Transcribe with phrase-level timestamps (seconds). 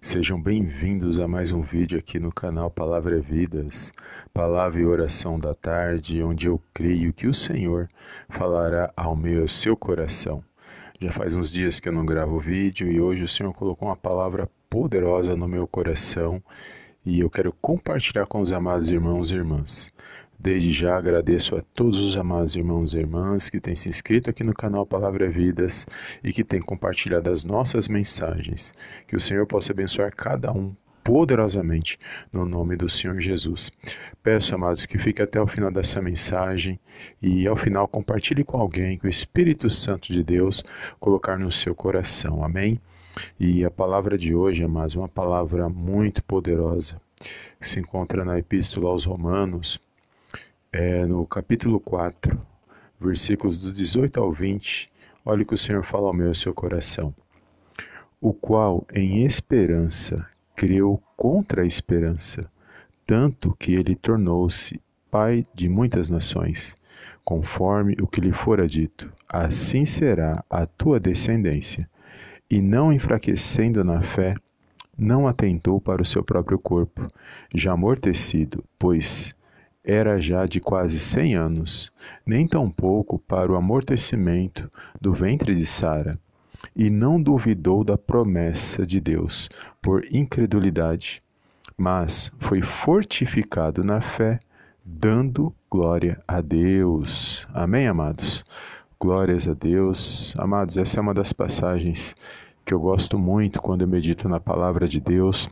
[0.00, 3.92] Sejam bem-vindos a mais um vídeo aqui no canal Palavra é Vidas,
[4.32, 7.88] Palavra e Oração da Tarde, onde eu creio que o Senhor
[8.28, 10.42] falará ao meu seu coração.
[11.00, 13.96] Já faz uns dias que eu não gravo vídeo e hoje o Senhor colocou uma
[13.96, 16.40] palavra poderosa no meu coração
[17.04, 19.92] e eu quero compartilhar com os amados irmãos e irmãs.
[20.40, 24.44] Desde já agradeço a todos os amados irmãos e irmãs que têm se inscrito aqui
[24.44, 25.84] no canal Palavra Vidas
[26.22, 28.72] e que têm compartilhado as nossas mensagens.
[29.08, 31.98] Que o Senhor possa abençoar cada um poderosamente
[32.32, 33.72] no nome do Senhor Jesus.
[34.22, 36.78] Peço, amados, que fique até o final dessa mensagem
[37.20, 40.62] e ao final compartilhe com alguém que o Espírito Santo de Deus
[41.00, 42.44] colocar no seu coração.
[42.44, 42.80] Amém?
[43.40, 47.00] E a palavra de hoje, amados, é uma palavra muito poderosa
[47.58, 49.80] que se encontra na Epístola aos Romanos
[50.72, 52.38] é, no capítulo 4,
[53.00, 54.90] versículos do 18 ao 20,
[55.24, 57.14] olha o que o Senhor fala ao meu e ao seu coração.
[58.20, 62.50] O qual, em esperança, creu contra a esperança,
[63.06, 64.80] tanto que ele tornou-se
[65.10, 66.76] pai de muitas nações,
[67.24, 71.88] conforme o que lhe fora dito: assim será a tua descendência.
[72.50, 74.34] E não enfraquecendo na fé,
[74.96, 77.06] não atentou para o seu próprio corpo,
[77.54, 79.34] já amortecido, pois
[79.88, 81.90] era já de quase cem anos,
[82.26, 84.70] nem tampouco para o amortecimento
[85.00, 86.12] do ventre de Sara,
[86.76, 89.48] e não duvidou da promessa de Deus
[89.80, 91.22] por incredulidade,
[91.74, 94.38] mas foi fortificado na fé,
[94.84, 97.48] dando glória a Deus.
[97.54, 98.44] Amém, amados?
[99.00, 100.34] Glórias a Deus.
[100.36, 102.14] Amados, essa é uma das passagens
[102.62, 105.48] que eu gosto muito quando eu medito na palavra de Deus,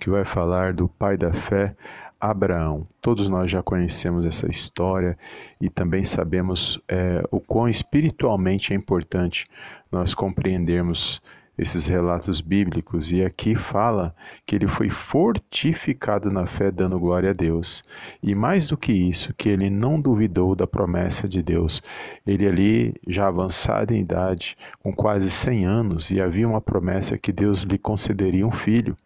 [0.00, 1.76] que vai falar do pai da fé,
[2.22, 2.86] Abraão.
[3.00, 5.18] Todos nós já conhecemos essa história
[5.60, 9.44] e também sabemos é, o quão espiritualmente é importante
[9.90, 11.20] nós compreendermos
[11.58, 13.10] esses relatos bíblicos.
[13.10, 14.14] E aqui fala
[14.46, 17.82] que ele foi fortificado na fé, dando glória a Deus.
[18.22, 21.82] E mais do que isso, que ele não duvidou da promessa de Deus.
[22.24, 27.32] Ele ali, já avançado em idade, com quase 100 anos, e havia uma promessa que
[27.32, 28.96] Deus lhe concederia um filho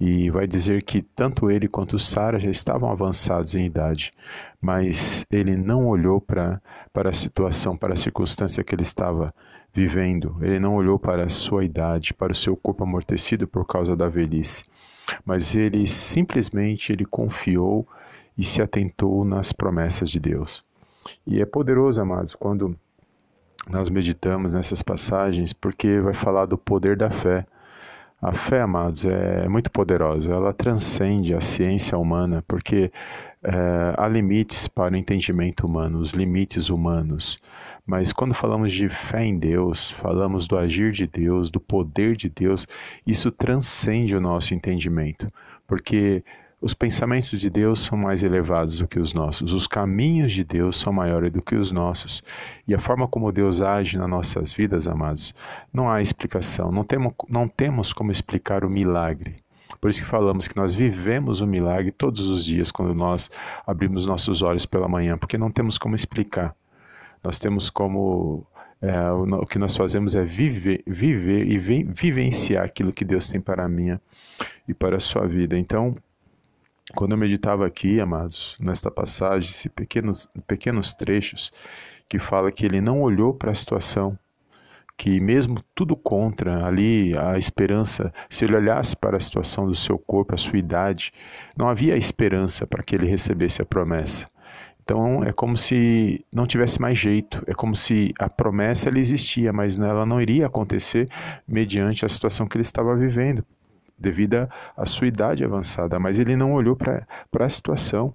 [0.00, 4.10] e vai dizer que tanto ele quanto Sara já estavam avançados em idade,
[4.60, 6.60] mas ele não olhou para
[6.92, 9.32] para a situação, para a circunstância que ele estava
[9.72, 10.36] vivendo.
[10.40, 14.08] Ele não olhou para a sua idade, para o seu corpo amortecido por causa da
[14.08, 14.64] velhice,
[15.24, 17.86] mas ele simplesmente ele confiou
[18.36, 20.64] e se atentou nas promessas de Deus.
[21.26, 22.76] E é poderoso, amados, quando
[23.68, 27.46] nós meditamos nessas passagens, porque vai falar do poder da fé.
[28.22, 30.32] A fé, amados, é muito poderosa.
[30.32, 32.92] Ela transcende a ciência humana, porque
[33.42, 37.38] é, há limites para o entendimento humano, os limites humanos.
[37.86, 42.28] Mas quando falamos de fé em Deus, falamos do agir de Deus, do poder de
[42.28, 42.66] Deus,
[43.06, 45.32] isso transcende o nosso entendimento,
[45.66, 46.22] porque
[46.60, 50.78] os pensamentos de Deus são mais elevados do que os nossos, os caminhos de Deus
[50.78, 52.22] são maiores do que os nossos.
[52.68, 55.34] E a forma como Deus age nas nossas vidas, amados,
[55.72, 59.36] não há explicação, não temos, não temos como explicar o milagre.
[59.80, 63.30] Por isso que falamos que nós vivemos o milagre todos os dias quando nós
[63.66, 66.54] abrimos nossos olhos pela manhã, porque não temos como explicar.
[67.24, 68.46] Nós temos como
[68.82, 73.40] é, o, que nós fazemos é viver, viver e vi, vivenciar aquilo que Deus tem
[73.40, 74.00] para a minha
[74.68, 75.56] e para a sua vida.
[75.56, 75.96] Então,
[76.94, 81.52] quando eu meditava aqui, amados, nesta passagem, esses pequenos, pequenos trechos,
[82.08, 84.18] que fala que ele não olhou para a situação,
[84.96, 89.98] que mesmo tudo contra, ali a esperança, se ele olhasse para a situação do seu
[89.98, 91.12] corpo, a sua idade,
[91.56, 94.26] não havia esperança para que ele recebesse a promessa.
[94.82, 99.52] Então é como se não tivesse mais jeito, é como se a promessa ela existia,
[99.52, 101.08] mas ela não iria acontecer
[101.46, 103.44] mediante a situação que ele estava vivendo
[104.00, 107.06] devido à sua idade avançada, mas ele não olhou para
[107.38, 108.14] a situação.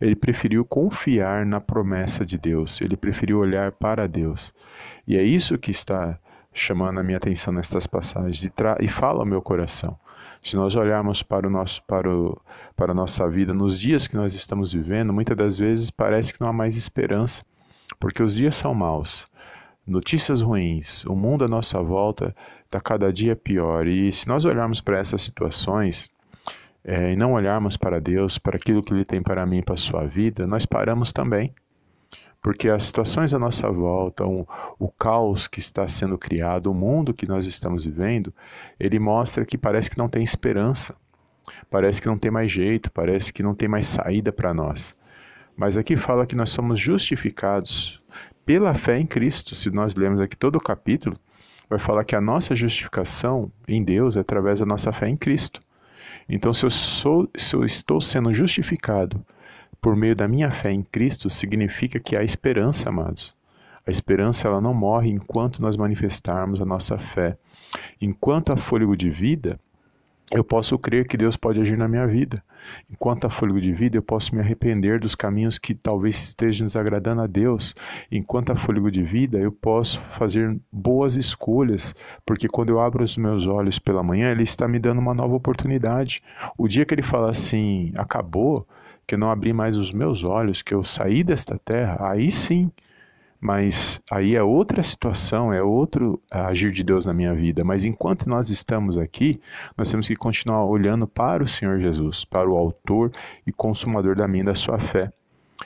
[0.00, 4.52] Ele preferiu confiar na promessa de Deus, ele preferiu olhar para Deus.
[5.06, 6.18] E é isso que está
[6.52, 9.96] chamando a minha atenção nestas passagens e, e fala ao meu coração.
[10.42, 12.40] Se nós olharmos para, o nosso, para, o,
[12.74, 16.40] para a nossa vida, nos dias que nós estamos vivendo, muitas das vezes parece que
[16.40, 17.44] não há mais esperança,
[17.98, 19.26] porque os dias são maus.
[19.86, 22.34] Notícias ruins, o mundo à nossa volta
[22.64, 23.86] está cada dia pior.
[23.86, 26.10] E se nós olharmos para essas situações
[26.84, 29.74] é, e não olharmos para Deus, para aquilo que Ele tem para mim e para
[29.74, 31.54] a sua vida, nós paramos também.
[32.42, 34.46] Porque as situações à nossa volta, o,
[34.78, 38.32] o caos que está sendo criado, o mundo que nós estamos vivendo,
[38.78, 40.94] ele mostra que parece que não tem esperança,
[41.68, 44.96] parece que não tem mais jeito, parece que não tem mais saída para nós.
[45.56, 48.00] Mas aqui fala que nós somos justificados
[48.46, 49.54] pela fé em Cristo.
[49.56, 51.16] Se nós lermos aqui todo o capítulo,
[51.68, 55.60] vai falar que a nossa justificação em Deus é através da nossa fé em Cristo.
[56.28, 59.24] Então, se eu, sou, se eu estou sendo justificado
[59.80, 63.36] por meio da minha fé em Cristo, significa que há esperança, amados.
[63.86, 67.36] A esperança ela não morre enquanto nós manifestarmos a nossa fé.
[68.00, 69.60] Enquanto há fôlego de vida,
[70.32, 72.42] eu posso crer que Deus pode agir na minha vida.
[72.90, 77.22] Enquanto há fôlego de vida, eu posso me arrepender dos caminhos que talvez estejam desagradando
[77.22, 77.74] a Deus.
[78.10, 81.94] Enquanto há fôlego de vida, eu posso fazer boas escolhas,
[82.24, 85.34] porque quando eu abro os meus olhos pela manhã, Ele está me dando uma nova
[85.34, 86.20] oportunidade.
[86.58, 88.66] O dia que Ele fala assim, acabou,
[89.06, 92.70] que eu não abri mais os meus olhos, que eu saí desta terra, aí sim
[93.40, 97.64] mas aí é outra situação, é outro agir de Deus na minha vida.
[97.64, 99.40] Mas enquanto nós estamos aqui,
[99.76, 103.12] nós temos que continuar olhando para o Senhor Jesus, para o Autor
[103.46, 105.12] e Consumador da minha e da sua fé.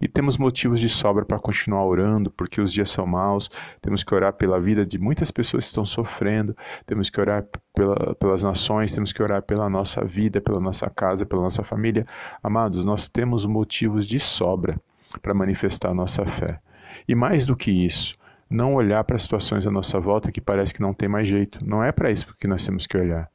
[0.00, 3.50] E temos motivos de sobra para continuar orando, porque os dias são maus.
[3.80, 6.56] Temos que orar pela vida de muitas pessoas que estão sofrendo.
[6.86, 7.44] Temos que orar
[7.74, 8.92] pela, pelas nações.
[8.92, 12.06] Temos que orar pela nossa vida, pela nossa casa, pela nossa família.
[12.42, 14.80] Amados, nós temos motivos de sobra
[15.20, 16.60] para manifestar nossa fé.
[17.08, 18.14] E mais do que isso,
[18.48, 21.58] não olhar para as situações à nossa volta que parece que não tem mais jeito.
[21.64, 23.28] Não é para isso que nós temos que olhar.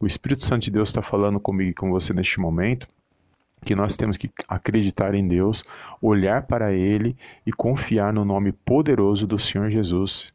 [0.00, 2.86] O Espírito Santo de Deus está falando comigo e com você neste momento
[3.64, 5.64] que nós temos que acreditar em Deus,
[6.00, 7.16] olhar para Ele
[7.46, 10.32] e confiar no nome poderoso do Senhor Jesus.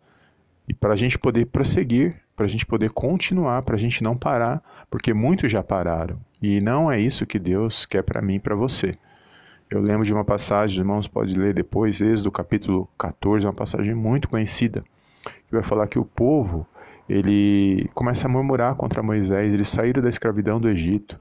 [0.68, 4.18] E para a gente poder prosseguir, para a gente poder continuar, para a gente não
[4.18, 6.20] parar, porque muitos já pararam.
[6.42, 8.92] E não é isso que Deus quer para mim e para você.
[9.70, 14.28] Eu lembro de uma passagem, irmãos, pode ler depois, Êxodo capítulo 14, uma passagem muito
[14.28, 14.84] conhecida,
[15.22, 16.66] que vai falar que o povo,
[17.08, 21.20] ele começa a murmurar contra Moisés, eles saíram da escravidão do Egito,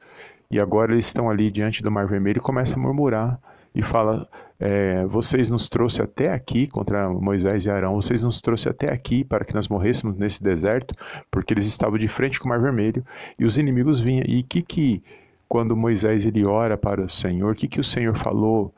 [0.50, 3.38] e agora eles estão ali diante do Mar Vermelho e começa a murmurar,
[3.74, 4.26] e fala,
[4.58, 9.24] é, vocês nos trouxe até aqui contra Moisés e Arão, vocês nos trouxe até aqui
[9.24, 10.94] para que nós morrêssemos nesse deserto,
[11.30, 13.04] porque eles estavam de frente com o Mar Vermelho,
[13.38, 15.02] e os inimigos vinham, e que que
[15.48, 18.74] quando Moisés ele ora para o Senhor, o que, que o Senhor falou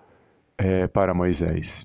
[0.56, 1.84] é, para Moisés?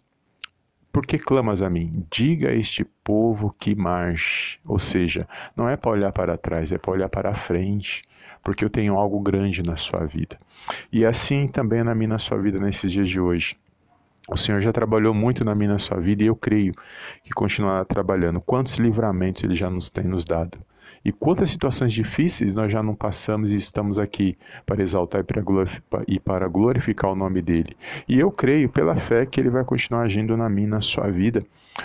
[0.92, 2.06] Por que clamas a mim?
[2.10, 4.60] Diga a este povo que marche.
[4.64, 8.02] Ou seja, não é para olhar para trás, é para olhar para a frente,
[8.42, 10.38] porque eu tenho algo grande na sua vida.
[10.92, 13.58] E assim também na minha na sua vida nesses dias de hoje.
[14.28, 16.74] O Senhor já trabalhou muito na minha na sua vida e eu creio
[17.24, 18.42] que continuará trabalhando.
[18.42, 20.58] Quantos livramentos Ele já nos tem nos dado?
[21.04, 24.36] E quantas situações difíceis nós já não passamos e estamos aqui
[24.66, 25.24] para exaltar
[26.08, 27.78] e para glorificar o nome dele.
[28.08, 31.42] E eu creio pela fé que ele vai continuar agindo na minha, na sua vida,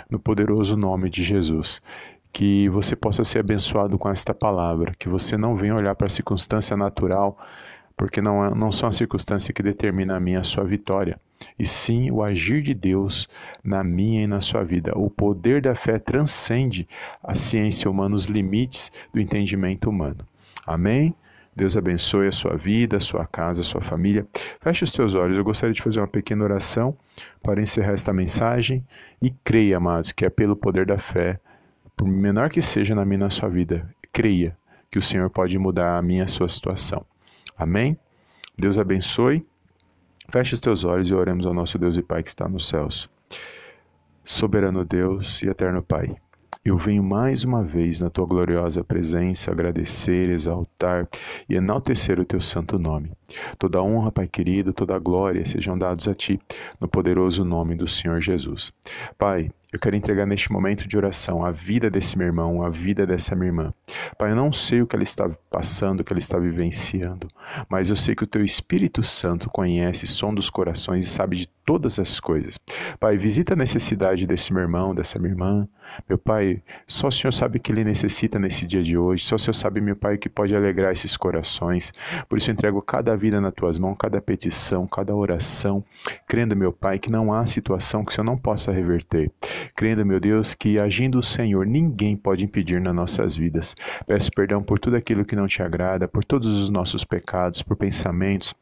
[0.09, 1.79] no poderoso nome de Jesus.
[2.33, 6.09] Que você possa ser abençoado com esta palavra, que você não venha olhar para a
[6.09, 7.37] circunstância natural
[8.01, 11.19] porque não, é, não são as circunstâncias que determinam a minha a sua vitória,
[11.59, 13.29] e sim o agir de Deus
[13.63, 14.91] na minha e na sua vida.
[14.95, 16.87] O poder da fé transcende
[17.23, 20.25] a ciência humana, os limites do entendimento humano.
[20.65, 21.13] Amém?
[21.55, 24.25] Deus abençoe a sua vida, a sua casa, a sua família.
[24.59, 25.37] Feche os teus olhos.
[25.37, 26.97] Eu gostaria de fazer uma pequena oração
[27.43, 28.83] para encerrar esta mensagem.
[29.21, 31.39] E creia, amados, que é pelo poder da fé,
[31.95, 34.57] por menor que seja na minha e na sua vida, creia
[34.89, 37.05] que o Senhor pode mudar a minha e a sua situação.
[37.61, 37.95] Amém?
[38.57, 39.45] Deus abençoe.
[40.29, 43.07] Feche os teus olhos e oremos ao nosso Deus e Pai que está nos céus.
[44.25, 46.15] Soberano Deus e eterno Pai,
[46.65, 51.07] eu venho mais uma vez na tua gloriosa presença agradecer, exaltar
[51.47, 53.11] e enaltecer o teu santo nome.
[53.59, 56.39] Toda honra, Pai querido, toda glória sejam dados a ti,
[56.79, 58.73] no poderoso nome do Senhor Jesus.
[59.19, 63.05] Pai, eu quero entregar neste momento de oração a vida desse meu irmão, a vida
[63.05, 63.73] dessa minha irmã.
[64.17, 67.27] Pai, eu não sei o que ela está passando, o que ela está vivenciando,
[67.69, 71.47] mas eu sei que o teu Espírito Santo conhece, som dos corações e sabe de
[71.65, 72.59] todas as coisas.
[72.99, 75.67] Pai, visita a necessidade desse meu irmão, dessa minha irmã.
[76.07, 79.35] Meu Pai, só o Senhor sabe o que ele necessita nesse dia de hoje, só
[79.35, 81.91] o Senhor sabe, meu Pai, o que pode alegrar esses corações.
[82.29, 85.83] Por isso entrego cada vida nas tuas mãos, cada petição, cada oração,
[86.27, 89.31] crendo, meu Pai, que não há situação que o Senhor não possa reverter
[89.75, 93.75] crendo, meu Deus, que agindo o Senhor, ninguém pode impedir nas nossas vidas.
[94.05, 97.75] Peço perdão por tudo aquilo que não te agrada, por todos os nossos pecados, por
[97.75, 98.53] pensamentos,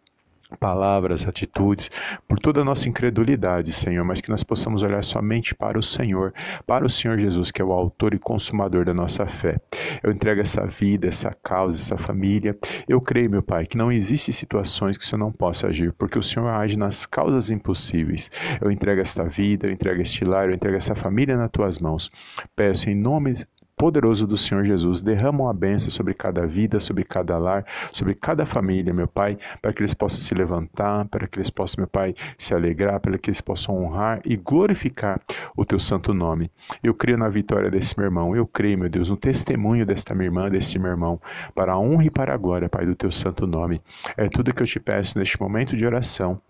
[0.57, 1.89] palavras, atitudes,
[2.27, 6.33] por toda a nossa incredulidade, Senhor, mas que nós possamos olhar somente para o Senhor,
[6.65, 9.57] para o Senhor Jesus, que é o autor e consumador da nossa fé.
[10.01, 12.57] Eu entrego essa vida, essa causa, essa família.
[12.87, 16.17] Eu creio, meu Pai, que não existe situações que o Senhor não possa agir, porque
[16.17, 18.31] o Senhor age nas causas impossíveis.
[18.61, 22.09] Eu entrego esta vida, eu entrego este lar, eu entrego essa família nas tuas mãos.
[22.55, 23.33] Peço em nome
[23.79, 28.45] poderoso do Senhor Jesus, derrama uma bênção sobre cada vida, sobre cada lar, sobre cada
[28.45, 32.13] família, meu Pai, para que eles possam se levantar, para que eles possam, meu Pai,
[32.37, 35.21] se alegrar, para que eles possam honrar e glorificar
[35.55, 36.51] o teu santo nome.
[36.83, 40.27] Eu creio na vitória desse meu irmão, eu creio, meu Deus, no testemunho desta minha
[40.27, 41.17] irmã, deste meu irmão,
[41.55, 43.81] para a honra e para a glória, Pai, do teu santo nome.
[44.17, 46.41] É tudo que eu te peço neste momento de oração.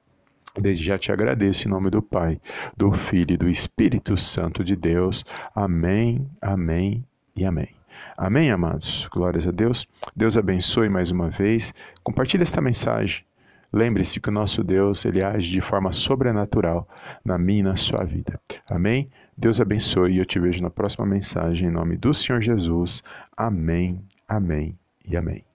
[0.59, 2.41] Desde já te agradeço em nome do Pai,
[2.75, 5.23] do Filho e do Espírito Santo de Deus.
[5.53, 7.05] Amém, amém
[7.35, 7.69] e amém.
[8.17, 9.07] Amém, amados?
[9.11, 9.87] Glórias a Deus.
[10.15, 11.73] Deus abençoe mais uma vez.
[12.03, 13.23] Compartilhe esta mensagem.
[13.71, 16.87] Lembre-se que o nosso Deus, ele age de forma sobrenatural
[17.23, 18.39] na minha e na sua vida.
[18.69, 19.09] Amém?
[19.37, 23.03] Deus abençoe e eu te vejo na próxima mensagem em nome do Senhor Jesus.
[23.37, 25.48] Amém, amém e amém.